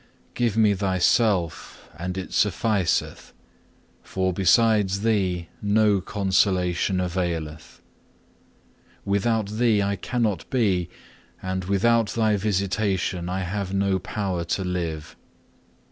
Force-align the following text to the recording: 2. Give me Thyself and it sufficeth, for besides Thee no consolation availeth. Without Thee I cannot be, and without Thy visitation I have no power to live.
2. 0.33 0.33
Give 0.33 0.57
me 0.57 0.73
Thyself 0.73 1.87
and 1.95 2.17
it 2.17 2.33
sufficeth, 2.33 3.33
for 4.01 4.33
besides 4.33 5.01
Thee 5.01 5.47
no 5.61 6.01
consolation 6.03 6.99
availeth. 6.99 7.83
Without 9.05 9.45
Thee 9.59 9.83
I 9.83 9.95
cannot 9.95 10.49
be, 10.49 10.89
and 11.39 11.65
without 11.65 12.07
Thy 12.13 12.35
visitation 12.35 13.29
I 13.29 13.41
have 13.41 13.75
no 13.75 13.99
power 13.99 14.43
to 14.45 14.63
live. 14.63 15.15